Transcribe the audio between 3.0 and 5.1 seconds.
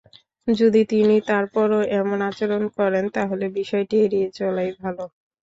তাহলে বিষয়টি এড়িয়ে চলাই ভালো।